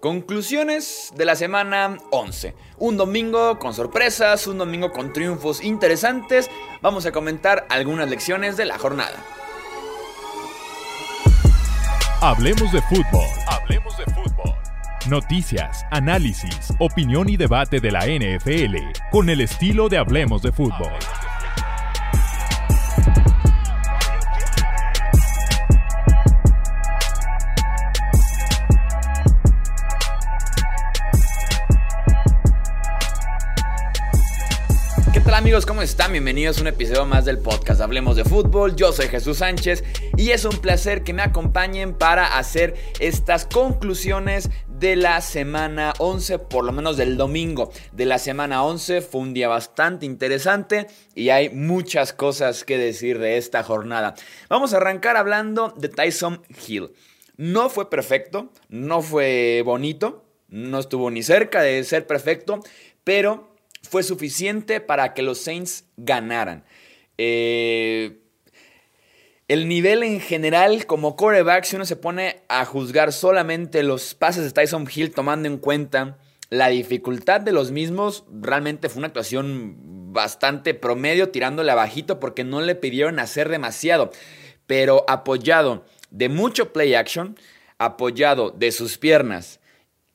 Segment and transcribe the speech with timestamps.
[0.00, 2.54] Conclusiones de la semana 11.
[2.78, 6.50] Un domingo con sorpresas, un domingo con triunfos interesantes.
[6.80, 9.22] Vamos a comentar algunas lecciones de la jornada.
[12.22, 13.26] Hablemos de fútbol.
[13.46, 14.54] Hablemos de fútbol.
[15.06, 18.76] Noticias, análisis, opinión y debate de la NFL
[19.10, 20.92] con el estilo de Hablemos de fútbol.
[35.34, 35.64] Amigos?
[35.64, 36.12] ¿Cómo están?
[36.12, 38.74] Bienvenidos a un episodio más del podcast Hablemos de Fútbol.
[38.74, 39.84] Yo soy Jesús Sánchez
[40.16, 46.40] y es un placer que me acompañen para hacer estas conclusiones de la semana 11,
[46.40, 49.02] por lo menos del domingo de la semana 11.
[49.02, 54.14] Fue un día bastante interesante y hay muchas cosas que decir de esta jornada.
[54.48, 56.90] Vamos a arrancar hablando de Tyson Hill.
[57.36, 62.60] No fue perfecto, no fue bonito, no estuvo ni cerca de ser perfecto,
[63.04, 63.49] pero
[63.82, 66.64] fue suficiente para que los Saints ganaran.
[67.18, 68.20] Eh,
[69.48, 74.44] el nivel en general como coreback, si uno se pone a juzgar solamente los pases
[74.44, 76.18] de Tyson Hill tomando en cuenta
[76.50, 79.74] la dificultad de los mismos, realmente fue una actuación
[80.12, 84.12] bastante promedio, tirándole abajito porque no le pidieron hacer demasiado.
[84.66, 87.36] Pero apoyado de mucho play action,
[87.78, 89.58] apoyado de sus piernas,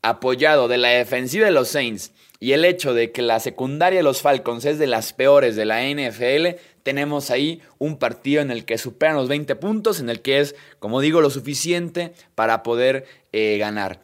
[0.02, 4.04] apoyado de la defensiva de los Saints y el hecho de que la secundaria de
[4.04, 8.66] los Falcons es de las peores de la NFL, tenemos ahí un partido en el
[8.66, 13.06] que superan los 20 puntos, en el que es, como digo, lo suficiente para poder
[13.32, 14.02] eh, ganar.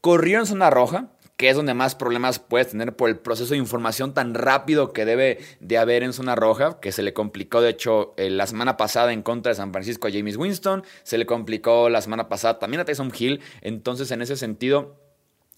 [0.00, 3.58] Corrió en zona roja, que es donde más problemas puedes tener por el proceso de
[3.58, 7.70] información tan rápido que debe de haber en zona roja, que se le complicó de
[7.70, 11.26] hecho eh, la semana pasada en contra de San Francisco a James Winston, se le
[11.26, 15.01] complicó la semana pasada también a Tyson Hill, entonces en ese sentido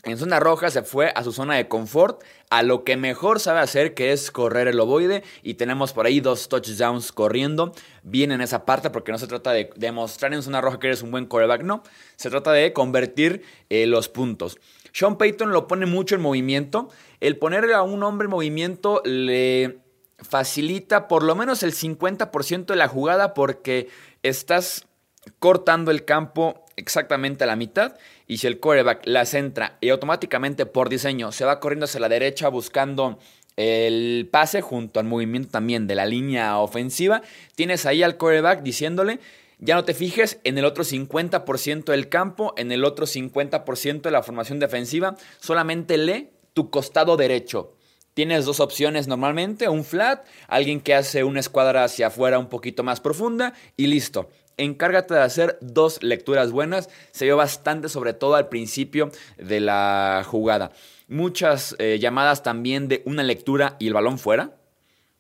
[0.05, 3.61] en zona roja se fue a su zona de confort, a lo que mejor sabe
[3.61, 5.23] hacer, que es correr el ovoide.
[5.43, 7.73] Y tenemos por ahí dos touchdowns corriendo.
[8.03, 11.03] Bien en esa parte, porque no se trata de demostrar en zona roja que eres
[11.03, 11.83] un buen quarterback, no.
[12.17, 14.59] Se trata de convertir eh, los puntos.
[14.93, 16.89] Sean Payton lo pone mucho en movimiento.
[17.21, 19.81] El ponerle a un hombre en movimiento le
[20.19, 23.89] facilita por lo menos el 50% de la jugada, porque
[24.23, 24.87] estás
[25.39, 27.97] cortando el campo exactamente a la mitad
[28.27, 32.09] y si el coreback la centra y automáticamente por diseño se va corriendo hacia la
[32.09, 33.19] derecha buscando
[33.57, 37.23] el pase junto al movimiento también de la línea ofensiva,
[37.55, 39.21] tienes ahí al coreback diciéndole
[39.61, 44.11] ya no te fijes en el otro 50% del campo, en el otro 50% de
[44.11, 47.73] la formación defensiva, solamente lee tu costado derecho.
[48.15, 52.83] Tienes dos opciones normalmente, un flat, alguien que hace una escuadra hacia afuera un poquito
[52.83, 56.89] más profunda y listo encárgate de hacer dos lecturas buenas.
[57.13, 60.73] Se vio bastante, sobre todo al principio de la jugada.
[61.09, 64.57] Muchas eh, llamadas también de una lectura y el balón fuera.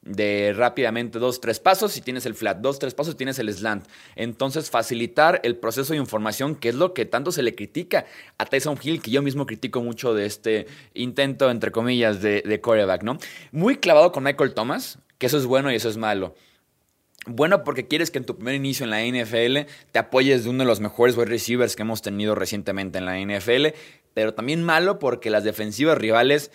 [0.02, 3.50] De rápidamente dos, tres pasos y tienes el flat, dos, tres pasos y tienes el
[3.54, 3.86] slant.
[4.16, 8.04] Entonces, facilitar el proceso de información, que es lo que tanto se le critica
[8.36, 12.98] a Tyson Hill, que yo mismo critico mucho de este intento, entre comillas, de, de
[13.02, 13.16] ¿no?
[13.50, 16.34] Muy clavado con Michael Thomas, que eso es bueno y eso es malo.
[17.26, 20.64] Bueno, porque quieres que en tu primer inicio en la NFL te apoyes de uno
[20.64, 23.68] de los mejores wide receivers que hemos tenido recientemente en la NFL,
[24.12, 26.50] pero también malo porque las defensivas rivales,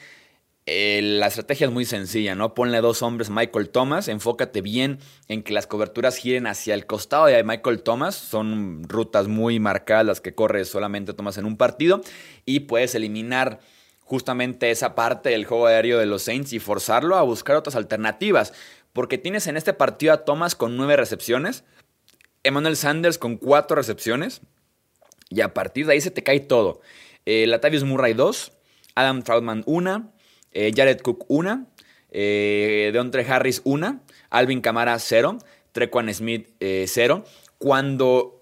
[0.67, 2.53] eh, la estrategia es muy sencilla, ¿no?
[2.53, 7.25] Ponle dos hombres Michael Thomas, enfócate bien en que las coberturas giren hacia el costado
[7.25, 12.01] de Michael Thomas, son rutas muy marcadas las que corre solamente Thomas en un partido
[12.45, 13.59] y puedes eliminar
[14.09, 18.53] justamente esa parte del juego aéreo de los Saints y forzarlo a buscar otras alternativas
[18.93, 21.63] porque tienes en este partido a Thomas con nueve recepciones,
[22.43, 24.41] Emmanuel Sanders con cuatro recepciones,
[25.29, 26.81] y a partir de ahí se te cae todo.
[27.25, 28.51] Eh, Latavius Murray 2,
[28.95, 30.11] Adam Troutman 1,
[30.51, 31.67] eh, Jared Cook 1,
[32.11, 34.01] eh, Deontre Harris 1,
[34.31, 35.37] Alvin Kamara 0,
[35.71, 37.23] Trequan Smith 0.
[37.59, 38.38] Cuando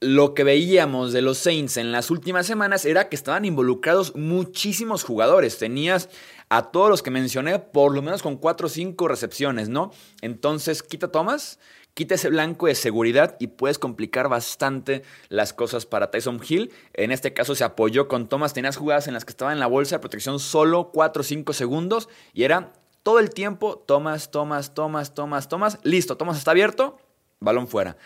[0.00, 5.02] lo que veíamos de los Saints en las últimas semanas era que estaban involucrados muchísimos
[5.02, 5.58] jugadores.
[5.58, 6.08] Tenías
[6.48, 9.92] a todos los que mencioné, por lo menos con 4 o 5 recepciones, ¿no?
[10.22, 11.58] Entonces, quita Thomas,
[11.94, 16.70] quita ese blanco de seguridad y puedes complicar bastante las cosas para Tyson Hill.
[16.94, 19.66] En este caso se apoyó con Thomas, tenías jugadas en las que estaba en la
[19.66, 22.72] bolsa de protección solo 4 o 5 segundos y era
[23.02, 26.98] todo el tiempo Thomas, Thomas, Thomas, Thomas, Thomas, listo, Thomas está abierto,
[27.40, 27.96] balón fuera.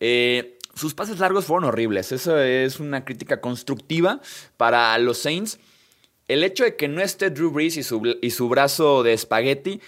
[0.00, 2.12] Eh, sus pases largos fueron horribles.
[2.12, 4.20] Eso es una crítica constructiva
[4.56, 5.58] para los Saints
[6.30, 9.80] el hecho de que no esté Drew Brees y su, y su brazo de espagueti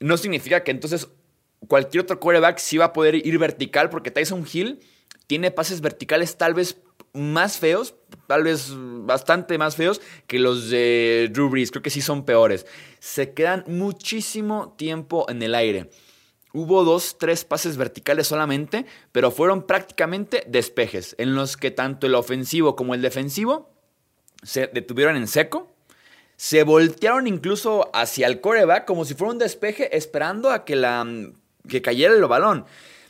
[0.00, 1.06] no significa que entonces
[1.68, 4.80] cualquier otro quarterback sí va a poder ir vertical porque Tyson Hill
[5.28, 6.78] tiene pases verticales tal vez
[7.12, 7.94] más feos,
[8.26, 11.70] tal vez bastante más feos que los de Drew Brees.
[11.70, 12.66] Creo que sí son peores.
[12.98, 15.88] Se quedan muchísimo tiempo en el aire.
[16.52, 22.14] Hubo dos, tres pases verticales solamente, pero fueron prácticamente despejes, en los que tanto el
[22.14, 23.70] ofensivo como el defensivo
[24.42, 25.72] se detuvieron en seco.
[26.36, 31.06] Se voltearon incluso hacia el coreback como si fuera un despeje, esperando a que, la,
[31.68, 32.66] que cayera el balón.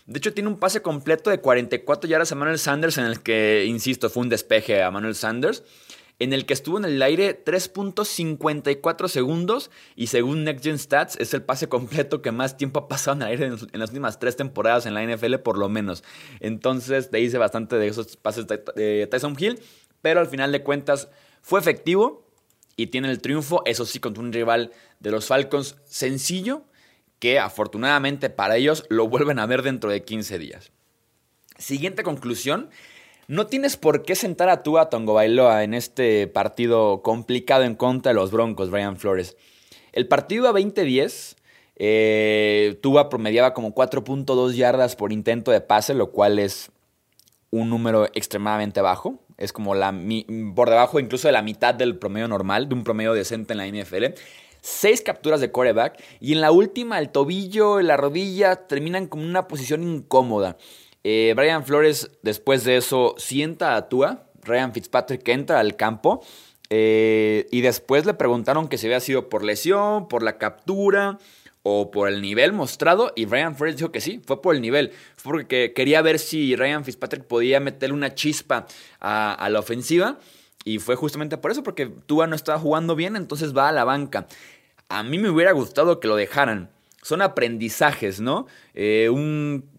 [0.06, 3.64] De hecho, tiene un pase completo de 44 yardas a Manuel Sanders, en el que,
[3.66, 5.64] insisto, fue un despeje a Manuel Sanders,
[6.18, 11.34] en el que estuvo en el aire 3.54 segundos y según Next Gen Stats es
[11.34, 14.36] el pase completo que más tiempo ha pasado en el aire en las últimas tres
[14.36, 16.04] temporadas en la NFL por lo menos.
[16.40, 19.60] Entonces te hice bastante de esos pases de Tyson Hill,
[20.00, 21.08] pero al final de cuentas
[21.42, 22.26] fue efectivo
[22.76, 26.64] y tiene el triunfo, eso sí, contra un rival de los Falcons sencillo
[27.19, 30.72] que afortunadamente para ellos lo vuelven a ver dentro de 15 días.
[31.58, 32.70] Siguiente conclusión.
[33.28, 38.11] No tienes por qué sentar a Tua Tongo Bailoa en este partido complicado en contra
[38.11, 39.37] de los Broncos, Brian Flores.
[39.93, 41.34] El partido a 20-10,
[41.75, 46.70] eh, Tua promediaba como 4.2 yardas por intento de pase, lo cual es
[47.50, 49.19] un número extremadamente bajo.
[49.38, 49.93] Es como la,
[50.55, 53.67] por debajo incluso de la mitad del promedio normal, de un promedio decente en la
[53.67, 54.14] NFL
[54.67, 59.46] seis capturas de coreback y en la última el tobillo la rodilla terminan con una
[59.46, 60.56] posición incómoda.
[61.08, 66.26] Eh, Brian Flores después de eso sienta a Tua, Ryan Fitzpatrick entra al campo
[66.69, 71.20] eh, y después le preguntaron que si había sido por lesión, por la captura
[71.62, 74.91] o por el nivel mostrado y Ryan Flores dijo que sí, fue por el nivel,
[75.14, 78.67] fue porque quería ver si Ryan Fitzpatrick podía meterle una chispa
[78.99, 80.19] a la ofensiva.
[80.64, 83.85] Y fue justamente por eso, porque Tua no estaba jugando bien, entonces va a la
[83.85, 84.26] banca.
[84.88, 86.70] A mí me hubiera gustado que lo dejaran.
[87.00, 88.49] Son aprendizajes, ¿no?
[88.75, 89.75] Eh, un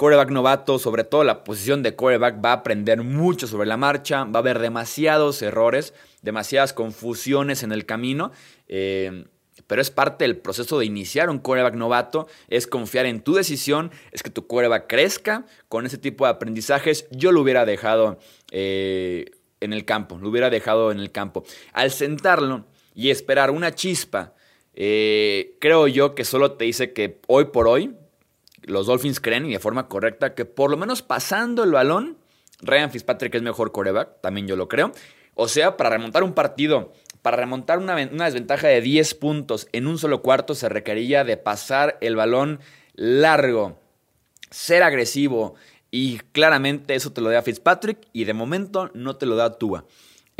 [0.00, 4.24] coreback novato, sobre todo la posición de coreback, va a aprender mucho sobre la marcha,
[4.24, 5.92] va a haber demasiados errores,
[6.22, 8.32] demasiadas confusiones en el camino.
[8.66, 9.26] Eh,
[9.66, 13.90] pero es parte del proceso de iniciar un coreback novato, es confiar en tu decisión,
[14.10, 17.06] es que tu coreback crezca con ese tipo de aprendizajes.
[17.10, 18.18] Yo lo hubiera dejado
[18.52, 19.26] eh,
[19.60, 21.44] en el campo, lo hubiera dejado en el campo.
[21.74, 22.64] Al sentarlo
[22.94, 24.32] y esperar una chispa
[24.72, 27.94] eh, creo yo que solo te dice que hoy por hoy
[28.62, 32.18] los Dolphins creen y de forma correcta que por lo menos pasando el balón,
[32.60, 34.92] Ryan Fitzpatrick es mejor coreback, también yo lo creo.
[35.34, 36.92] O sea, para remontar un partido,
[37.22, 41.98] para remontar una, desventaja de 10 puntos en un solo cuarto, se requería de pasar
[42.00, 42.60] el balón
[42.94, 43.78] largo,
[44.50, 45.54] ser agresivo.
[45.90, 49.84] Y claramente eso te lo da Fitzpatrick y de momento no te lo da Tua.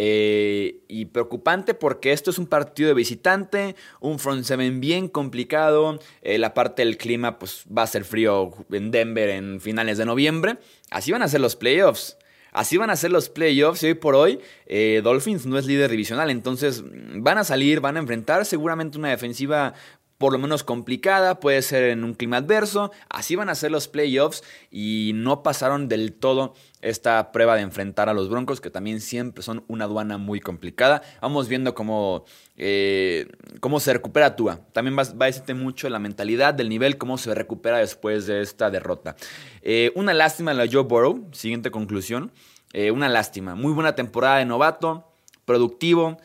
[0.03, 5.99] Eh, y preocupante porque esto es un partido de visitante, un front seven bien complicado.
[6.23, 10.07] Eh, la parte del clima, pues va a ser frío en Denver en finales de
[10.07, 10.57] noviembre.
[10.91, 12.17] Así van a ser los playoffs.
[12.51, 15.91] Así van a ser los playoffs y hoy por hoy eh, Dolphins no es líder
[15.91, 16.83] divisional, entonces
[17.15, 19.75] van a salir, van a enfrentar seguramente una defensiva
[20.21, 23.89] por lo menos complicada, puede ser en un clima adverso, así van a ser los
[23.89, 26.53] playoffs y no pasaron del todo
[26.83, 31.01] esta prueba de enfrentar a los Broncos, que también siempre son una aduana muy complicada.
[31.23, 32.27] Vamos viendo cómo,
[32.59, 33.29] eh,
[33.61, 34.61] cómo se recupera Tua.
[34.75, 38.71] También va, a decirte mucho la mentalidad del nivel, cómo se recupera después de esta
[38.71, 39.17] derrota.
[39.63, 42.31] Eh, una lástima la Joe Burrow, siguiente conclusión.
[42.75, 43.55] Eh, una lástima.
[43.55, 45.11] Muy buena temporada de novato,
[45.47, 46.19] productivo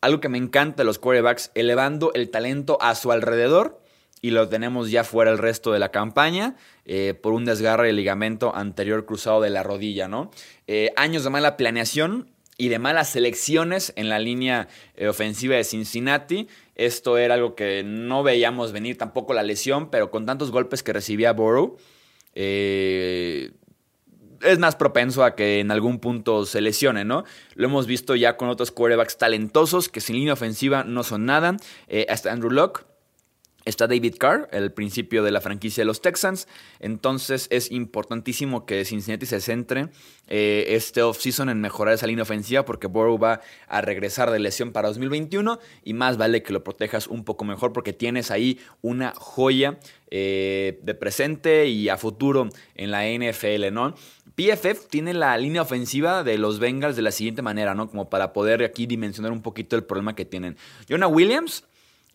[0.00, 3.80] algo que me encanta de los quarterbacks, elevando el talento a su alrededor
[4.22, 7.96] y lo tenemos ya fuera el resto de la campaña eh, por un desgarre del
[7.96, 10.30] ligamento anterior cruzado de la rodilla, ¿no?
[10.66, 15.64] Eh, años de mala planeación y de malas selecciones en la línea eh, ofensiva de
[15.64, 16.48] Cincinnati.
[16.74, 20.92] Esto era algo que no veíamos venir tampoco la lesión, pero con tantos golpes que
[20.92, 21.76] recibía Burrow,
[24.46, 27.24] es más propenso a que en algún punto se lesione, ¿no?
[27.54, 31.56] Lo hemos visto ya con otros quarterbacks talentosos que sin línea ofensiva no son nada.
[31.88, 32.84] Eh, hasta Andrew Locke.
[33.66, 36.46] Está David Carr, el principio de la franquicia de los Texans.
[36.78, 39.88] Entonces es importantísimo que Cincinnati se centre
[40.28, 44.70] eh, este offseason en mejorar esa línea ofensiva porque Burrow va a regresar de lesión
[44.70, 49.12] para 2021 y más vale que lo protejas un poco mejor porque tienes ahí una
[49.16, 49.80] joya
[50.12, 53.96] eh, de presente y a futuro en la NFL, ¿no?
[54.36, 57.88] PFF tiene la línea ofensiva de los Bengals de la siguiente manera, ¿no?
[57.88, 60.56] Como para poder aquí dimensionar un poquito el problema que tienen.
[60.88, 61.64] Jonah Williams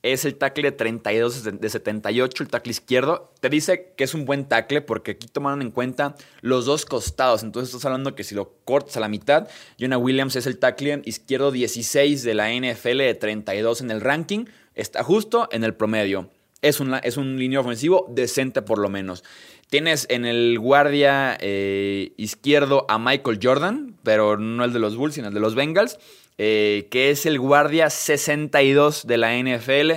[0.04, 3.32] es el tackle de 32 de 78, el tackle izquierdo.
[3.40, 7.42] Te dice que es un buen tackle porque aquí tomaron en cuenta los dos costados.
[7.42, 9.48] Entonces estás hablando que si lo cortas a la mitad,
[9.80, 14.46] Jonah Williams es el tackle izquierdo 16 de la NFL de 32 en el ranking.
[14.76, 16.30] Está justo en el promedio.
[16.62, 19.24] Es un, es un línea ofensivo decente por lo menos.
[19.70, 25.16] Tienes en el guardia eh, izquierdo a Michael Jordan, pero no el de los Bulls,
[25.16, 25.98] sino el de los Bengals,
[26.38, 29.94] eh, que es el guardia 62 de la NFL.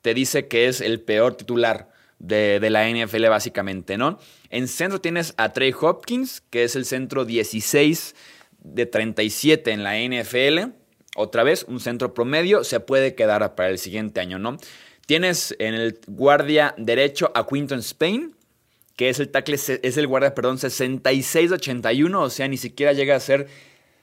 [0.00, 4.18] Te dice que es el peor titular de, de, la NFL básicamente, ¿no?
[4.50, 8.14] En centro tienes a Trey Hopkins, que es el centro 16
[8.60, 10.72] de 37 en la NFL.
[11.16, 14.56] Otra vez, un centro promedio, se puede quedar para el siguiente año, ¿no?
[15.08, 18.34] Tienes en el guardia derecho a Quinton Spain,
[18.94, 23.20] que es el tackle, es el guardia, perdón, 66-81, o sea, ni siquiera llega a
[23.20, 23.46] ser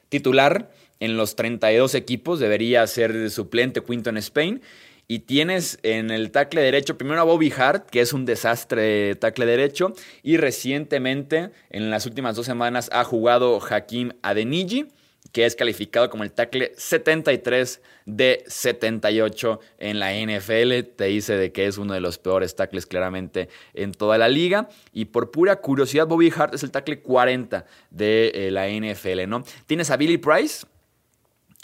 [0.09, 4.63] titular en los 32 equipos, debería ser suplente Quinton Spain.
[5.07, 9.45] Y tienes en el tackle derecho primero a Bobby Hart, que es un desastre tackle
[9.45, 9.93] derecho,
[10.24, 14.88] y recientemente, en las últimas dos semanas, ha jugado Hakim Adeniji
[15.36, 20.96] que es calificado como el tackle 73 de 78 en la NFL.
[20.96, 24.70] Te dice de que es uno de los peores tackles claramente en toda la liga.
[24.94, 29.44] Y por pura curiosidad, Bobby Hart es el tackle 40 de eh, la NFL, ¿no?
[29.65, 30.68] Tienes a Billy Price,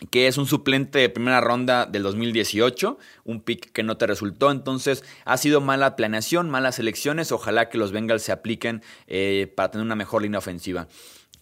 [0.10, 4.52] que es un suplente de primera ronda del 2018, un pick que no te resultó,
[4.52, 9.72] entonces ha sido mala planeación, malas elecciones, ojalá que los Bengals se apliquen eh, para
[9.72, 10.90] tener una mejor línea ofensiva.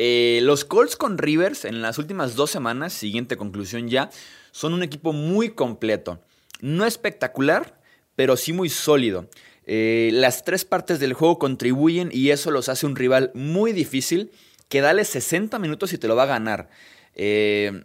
[0.01, 4.09] Eh, los Colts con Rivers en las últimas dos semanas, siguiente conclusión ya,
[4.51, 6.23] son un equipo muy completo.
[6.61, 7.77] No espectacular,
[8.15, 9.27] pero sí muy sólido.
[9.65, 14.31] Eh, las tres partes del juego contribuyen y eso los hace un rival muy difícil
[14.69, 16.69] que dale 60 minutos y te lo va a ganar.
[17.15, 17.83] Eh,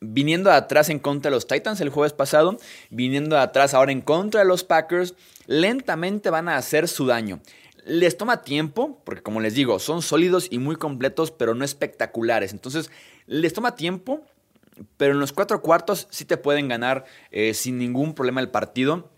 [0.00, 2.56] viniendo atrás en contra de los Titans el jueves pasado,
[2.90, 5.16] viniendo atrás ahora en contra de los Packers,
[5.48, 7.40] lentamente van a hacer su daño.
[7.88, 12.52] Les toma tiempo, porque como les digo, son sólidos y muy completos, pero no espectaculares.
[12.52, 12.90] Entonces,
[13.26, 14.22] les toma tiempo,
[14.98, 19.10] pero en los cuatro cuartos sí te pueden ganar eh, sin ningún problema el partido.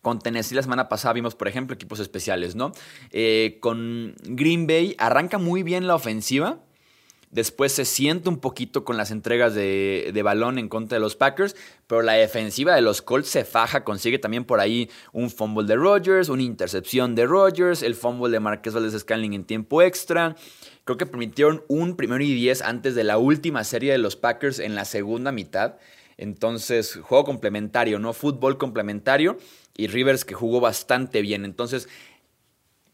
[0.00, 2.72] Con Tennessee la semana pasada vimos, por ejemplo, equipos especiales, ¿no?
[3.12, 6.58] Eh, con Green Bay arranca muy bien la ofensiva
[7.32, 11.56] Después se siente un poquito con las entregas de, balón en contra de los Packers,
[11.86, 15.76] pero la defensiva de los Colts se faja, consigue también por ahí un fumble de
[15.76, 20.36] Rodgers, una intercepción de Rodgers, el fumble de Marquez Valdez Scanling en tiempo extra.
[20.84, 24.58] Creo que permitieron un primero y diez antes de la última serie de los Packers
[24.58, 25.76] en la segunda mitad.
[26.18, 28.12] Entonces, juego complementario, ¿no?
[28.12, 29.38] Fútbol complementario.
[29.74, 31.46] Y Rivers que jugó bastante bien.
[31.46, 31.88] Entonces,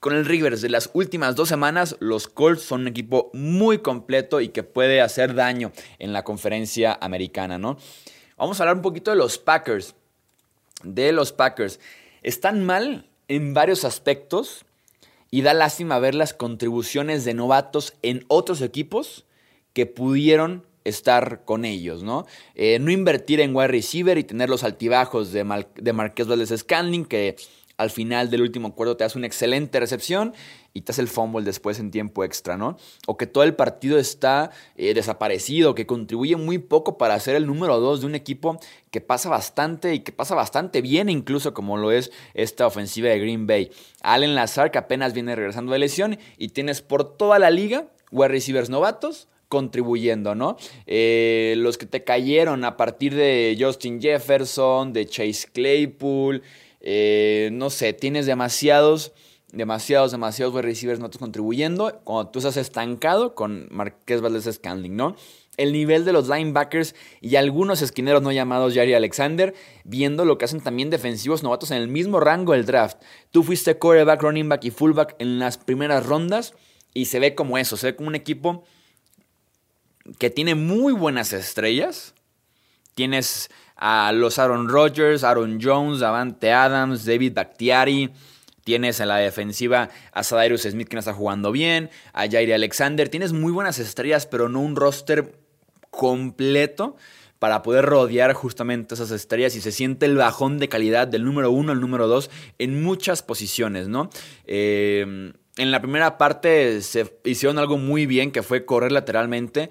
[0.00, 4.40] con el Rivers de las últimas dos semanas, los Colts son un equipo muy completo
[4.40, 7.78] y que puede hacer daño en la conferencia americana, ¿no?
[8.36, 9.96] Vamos a hablar un poquito de los Packers.
[10.84, 11.80] De los Packers.
[12.22, 14.64] Están mal en varios aspectos
[15.30, 19.24] y da lástima ver las contribuciones de novatos en otros equipos
[19.72, 22.26] que pudieron estar con ellos, ¿no?
[22.54, 27.04] Eh, no invertir en wide receiver y tener los altibajos de, de Marqués Valdez Scanling,
[27.04, 27.36] que
[27.78, 30.34] al final del último cuarto te hace una excelente recepción
[30.74, 32.76] y te hace el fumble después en tiempo extra, ¿no?
[33.06, 37.46] O que todo el partido está eh, desaparecido, que contribuye muy poco para ser el
[37.46, 38.58] número dos de un equipo
[38.90, 43.20] que pasa bastante y que pasa bastante bien, incluso como lo es esta ofensiva de
[43.20, 43.70] Green Bay.
[44.02, 48.28] Allen Lazar, que apenas viene regresando de lesión, y tienes por toda la liga wide
[48.28, 50.56] receivers novatos contribuyendo, ¿no?
[50.86, 56.42] Eh, los que te cayeron a partir de Justin Jefferson, de Chase Claypool,
[56.90, 59.12] eh, no sé, tienes demasiados,
[59.52, 62.00] demasiados, demasiados wide receivers no contribuyendo.
[62.02, 65.14] Cuando tú estás estancado con Marqués Valdez Scanling, ¿no?
[65.58, 69.52] El nivel de los linebackers y algunos esquineros no llamados Jari Alexander,
[69.84, 72.96] viendo lo que hacen también defensivos novatos en el mismo rango del draft.
[73.32, 76.54] Tú fuiste quarterback, running back y fullback en las primeras rondas
[76.94, 78.64] y se ve como eso, se ve como un equipo
[80.18, 82.14] que tiene muy buenas estrellas.
[82.94, 88.10] Tienes a los Aaron Rodgers, Aaron Jones, Davante Adams, David Bakhtiari.
[88.64, 93.08] Tienes en la defensiva a Sadarius Smith que no está jugando bien, a Jair Alexander.
[93.08, 95.32] Tienes muy buenas estrellas, pero no un roster
[95.90, 96.96] completo
[97.38, 101.50] para poder rodear justamente esas estrellas y se siente el bajón de calidad del número
[101.50, 104.10] uno al número dos en muchas posiciones, ¿no?
[104.44, 109.70] Eh, en la primera parte se hicieron algo muy bien que fue correr lateralmente,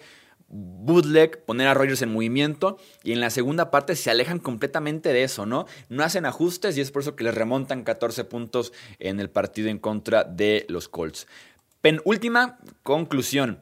[0.49, 5.23] bootleg, poner a Rogers en movimiento y en la segunda parte se alejan completamente de
[5.23, 5.65] eso, ¿no?
[5.89, 9.69] No hacen ajustes y es por eso que les remontan 14 puntos en el partido
[9.69, 11.27] en contra de los Colts.
[11.81, 13.59] Penúltima conclusión.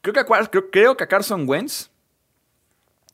[0.00, 1.90] Creo que, a, creo que a Carson Wentz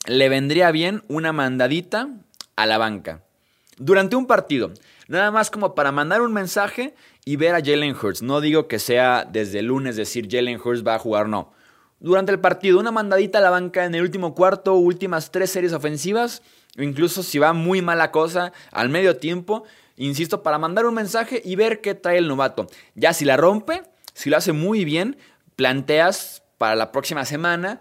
[0.07, 2.09] le vendría bien una mandadita
[2.57, 3.23] a la banca
[3.77, 4.73] durante un partido.
[5.07, 6.95] Nada más como para mandar un mensaje
[7.27, 8.23] y ver a Jalen Hurts.
[8.23, 11.53] No digo que sea desde el lunes decir Jalen Hurts va a jugar, no
[12.01, 12.79] durante el partido.
[12.79, 16.43] Una mandadita a la banca en el último cuarto, últimas tres series ofensivas,
[16.79, 19.65] o incluso si va muy mala cosa al medio tiempo,
[19.97, 22.67] insisto, para mandar un mensaje y ver qué trae el novato.
[22.95, 23.83] Ya si la rompe,
[24.15, 25.17] si lo hace muy bien,
[25.57, 27.81] planteas para la próxima semana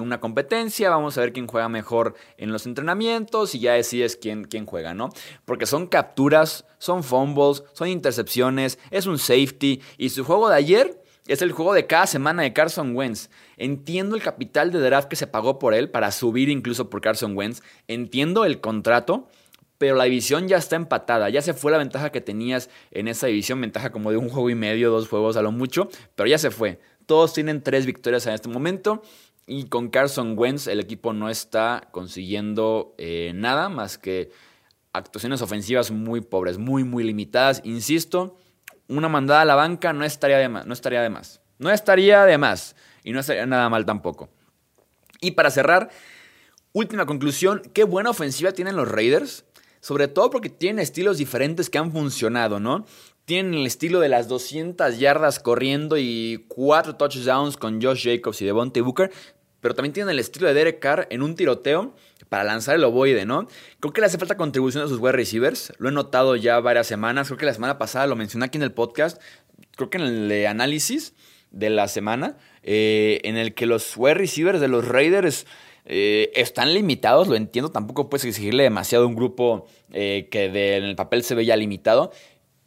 [0.00, 4.44] una competencia, vamos a ver quién juega mejor en los entrenamientos y ya decides quién,
[4.44, 5.08] quién juega, ¿no?
[5.46, 11.02] Porque son capturas, son fumbles, son intercepciones, es un safety y su juego de ayer
[11.28, 13.28] es el juego de cada semana de Carson Wentz.
[13.56, 17.36] Entiendo el capital de draft que se pagó por él para subir incluso por Carson
[17.36, 17.62] Wentz.
[17.86, 19.28] Entiendo el contrato,
[19.76, 21.28] pero la división ya está empatada.
[21.28, 24.50] Ya se fue la ventaja que tenías en esa división, ventaja como de un juego
[24.50, 26.80] y medio, dos juegos a lo mucho, pero ya se fue.
[27.06, 29.02] Todos tienen tres victorias en este momento.
[29.46, 34.30] Y con Carson Wentz el equipo no está consiguiendo eh, nada más que
[34.92, 37.62] actuaciones ofensivas muy pobres, muy, muy limitadas.
[37.64, 38.36] Insisto,
[38.88, 40.66] una mandada a la banca no estaría de más.
[40.66, 41.40] No estaría de más.
[41.58, 42.76] No estaría de más.
[43.04, 44.28] Y no estaría nada mal tampoco.
[45.20, 45.90] Y para cerrar,
[46.72, 49.44] última conclusión, qué buena ofensiva tienen los Raiders.
[49.80, 52.84] Sobre todo porque tienen estilos diferentes que han funcionado, ¿no?
[53.28, 58.46] tienen el estilo de las 200 yardas corriendo y 4 touchdowns con Josh Jacobs y
[58.46, 59.12] Devontae Booker,
[59.60, 61.94] pero también tienen el estilo de Derek Carr en un tiroteo
[62.28, 63.48] para lanzar el ovoide, ¿no?
[63.80, 66.86] Creo que le hace falta contribución a sus wide receivers, lo he notado ya varias
[66.86, 69.20] semanas, creo que la semana pasada lo mencioné aquí en el podcast,
[69.76, 71.14] creo que en el análisis
[71.50, 75.46] de la semana, eh, en el que los wide receivers de los Raiders...
[75.90, 80.44] Eh, están limitados, lo entiendo, tampoco puedes exigirle demasiado a un grupo eh, que
[80.76, 82.12] en el papel se ve ya limitado,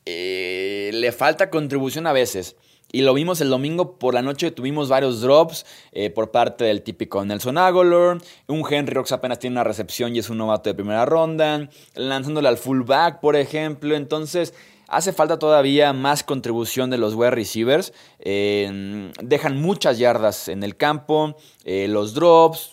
[0.07, 2.55] le falta contribución a veces.
[2.91, 6.81] Y lo vimos el domingo por la noche, tuvimos varios drops eh, por parte del
[6.81, 8.17] típico Nelson Aguilar.
[8.47, 11.69] Un Henry Rocks apenas tiene una recepción y es un novato de primera ronda.
[11.95, 13.95] Lanzándole al fullback, por ejemplo.
[13.95, 14.53] Entonces,
[14.87, 17.93] hace falta todavía más contribución de los wide receivers.
[18.19, 21.37] Eh, dejan muchas yardas en el campo.
[21.65, 22.71] los drops.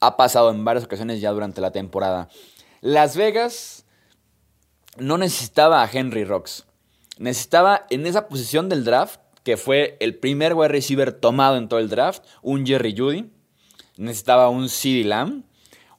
[0.00, 2.28] Ha pasado en varias ocasiones ya durante la temporada.
[2.80, 3.84] Las Vegas
[4.98, 6.64] no necesitaba a Henry Rocks.
[7.18, 11.78] Necesitaba en esa posición del draft, que fue el primer wide receiver tomado en todo
[11.78, 13.30] el draft, un Jerry Judy.
[13.96, 15.44] Necesitaba un CeeDee Lamb.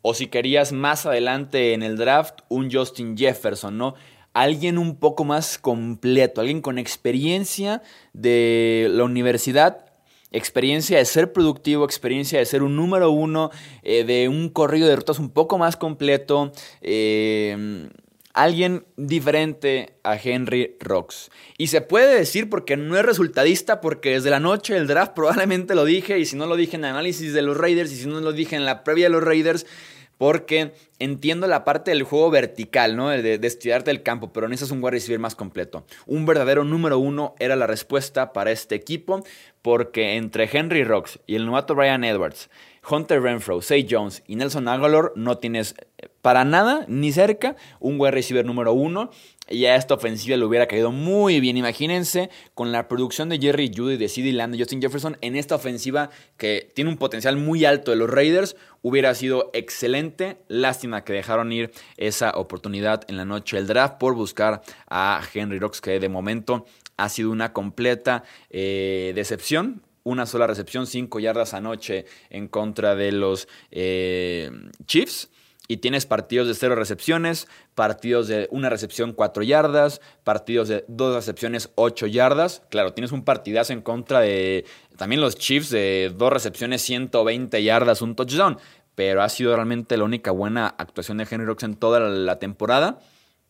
[0.01, 3.93] O si querías más adelante en el draft, un Justin Jefferson, ¿no?
[4.33, 7.81] Alguien un poco más completo, alguien con experiencia
[8.11, 9.85] de la universidad
[10.29, 13.49] experiencia de ser productivo, experiencia de ser un número uno,
[13.81, 17.87] eh, de un corrido de rutas un poco más completo, eh,
[18.37, 21.31] alguien diferente a Henry Rocks.
[21.57, 25.73] Y se puede decir porque no es resultadista, porque desde la noche del draft probablemente
[25.73, 28.07] lo dije, y si no lo dije en el análisis de los Raiders, y si
[28.07, 29.65] no lo dije en la previa de los Raiders,
[30.19, 33.09] porque entiendo la parte del juego vertical, ¿no?
[33.09, 35.85] De, de el campo, pero necesitas un wide receiver más completo.
[36.05, 39.23] Un verdadero número uno era la respuesta para este equipo,
[39.63, 42.49] porque entre Henry Rocks y el novato Brian Edwards,
[42.89, 47.99] Hunter Renfro, Say Jones y Nelson Aguilar no tienes eh, para nada, ni cerca, un
[47.99, 49.11] wide receiver número uno.
[49.49, 51.55] Y a esta ofensiva le hubiera caído muy bien.
[51.55, 55.55] Imagínense con la producción de Jerry Judy, de CeeDee Lamb, de Justin Jefferson en esta
[55.55, 58.57] ofensiva que tiene un potencial muy alto de los Raiders.
[58.81, 60.37] Hubiera sido excelente.
[60.49, 65.59] Lástima que dejaron ir esa oportunidad en la noche del draft por buscar a Henry
[65.59, 66.65] Rocks, que de momento
[66.97, 73.11] ha sido una completa eh, decepción una sola recepción, 5 yardas anoche en contra de
[73.11, 74.49] los eh,
[74.85, 75.29] Chiefs.
[75.69, 81.13] Y tienes partidos de cero recepciones, partidos de una recepción 4 yardas, partidos de dos
[81.13, 82.63] recepciones 8 yardas.
[82.69, 84.63] Claro, tienes un partidazo en contra de
[84.95, 88.57] también los Chiefs de dos recepciones 120 yardas, un touchdown.
[88.95, 92.99] Pero ha sido realmente la única buena actuación de Henry Rocks en toda la temporada.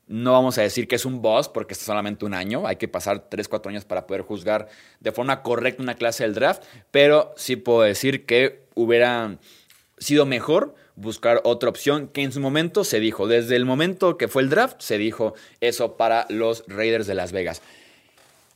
[0.08, 2.88] No vamos a decir que es un boss porque es solamente un año, hay que
[2.88, 4.70] pasar 3, 4 años para poder juzgar
[5.02, 9.38] de forma correcta una clase del draft, pero sí puedo decir que hubiera
[9.98, 14.28] sido mejor buscar otra opción que en su momento se dijo, desde el momento que
[14.28, 17.62] fue el draft, se dijo eso para los Raiders de Las Vegas.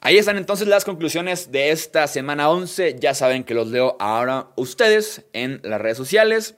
[0.04, 2.96] Ahí están entonces las conclusiones de esta semana 11.
[3.00, 6.56] Ya saben que los leo ahora ustedes en las redes sociales.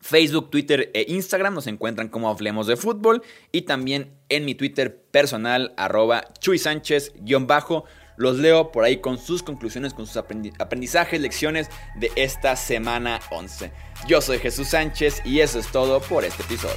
[0.00, 5.02] Facebook, Twitter e Instagram nos encuentran como Hablemos de Fútbol y también en mi Twitter
[5.10, 7.84] personal, arroba Chuy Sánchez, bajo.
[8.16, 13.72] Los leo por ahí con sus conclusiones, con sus aprendizajes, lecciones de esta semana 11.
[14.06, 16.76] Yo soy Jesús Sánchez y eso es todo por este episodio.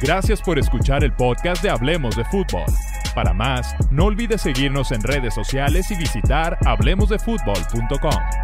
[0.00, 2.64] Gracias por escuchar el podcast de Hablemos de Fútbol.
[3.14, 8.43] Para más, no olvides seguirnos en redes sociales y visitar hablemosdefutbol.com.